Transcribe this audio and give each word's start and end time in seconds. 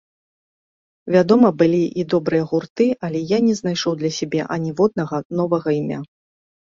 Вядома, 1.15 1.51
былі 1.59 1.81
і 2.03 2.07
добрыя 2.15 2.47
гурты, 2.53 2.87
але 3.09 3.19
я 3.35 3.39
не 3.51 3.53
знайшоў 3.63 3.93
для 4.01 4.11
сябе 4.17 4.41
аніводнага 4.57 5.23
новага 5.43 5.69
імя. 5.81 5.99